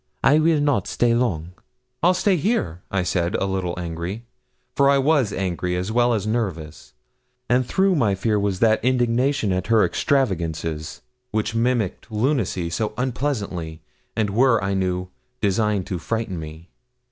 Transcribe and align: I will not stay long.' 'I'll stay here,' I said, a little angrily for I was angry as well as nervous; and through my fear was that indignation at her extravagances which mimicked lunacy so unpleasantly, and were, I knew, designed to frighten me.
I 0.23 0.39
will 0.39 0.59
not 0.59 0.87
stay 0.87 1.13
long.' 1.13 1.51
'I'll 2.01 2.15
stay 2.15 2.35
here,' 2.35 2.81
I 2.89 3.03
said, 3.03 3.35
a 3.35 3.45
little 3.45 3.79
angrily 3.79 4.25
for 4.75 4.89
I 4.89 4.97
was 4.97 5.31
angry 5.31 5.75
as 5.75 5.91
well 5.91 6.15
as 6.15 6.25
nervous; 6.25 6.93
and 7.47 7.63
through 7.67 7.93
my 7.95 8.15
fear 8.15 8.39
was 8.39 8.61
that 8.61 8.83
indignation 8.83 9.51
at 9.51 9.67
her 9.67 9.85
extravagances 9.85 11.03
which 11.29 11.53
mimicked 11.53 12.11
lunacy 12.11 12.71
so 12.71 12.95
unpleasantly, 12.97 13.83
and 14.15 14.31
were, 14.31 14.59
I 14.63 14.73
knew, 14.73 15.09
designed 15.39 15.85
to 15.85 15.99
frighten 15.99 16.39
me. 16.39 16.71